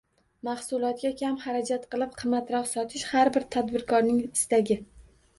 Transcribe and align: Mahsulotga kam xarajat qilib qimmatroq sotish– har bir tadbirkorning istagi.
Mahsulotga 0.47 1.09
kam 1.17 1.35
xarajat 1.43 1.83
qilib 1.91 2.15
qimmatroq 2.21 2.69
sotish– 2.71 3.03
har 3.17 3.31
bir 3.35 3.45
tadbirkorning 3.57 4.23
istagi. 4.29 4.79